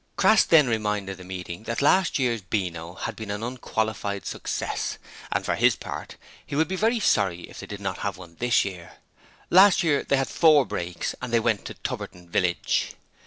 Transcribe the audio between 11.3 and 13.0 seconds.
they went to Tubberton Village.